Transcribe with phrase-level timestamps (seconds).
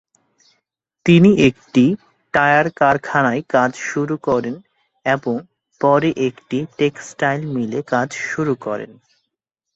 [1.05, 1.85] তিনি একটি
[2.33, 4.55] টায়ার কারখানায় কাজ শুরু করেন
[5.05, 5.35] এবং
[5.81, 8.91] পরে একটি টেক্সটাইল মিলে কাজ শুরু করেন।